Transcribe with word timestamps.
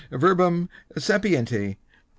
Verbum 0.09 0.67
sapienti, 0.97 1.77
&c. 1.77 1.77